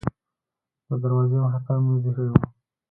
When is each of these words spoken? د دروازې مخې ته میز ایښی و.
د 0.87 0.89
دروازې 1.01 1.37
مخې 1.43 1.59
ته 1.65 1.73
میز 1.85 2.05
ایښی 2.07 2.25
و. 2.29 2.33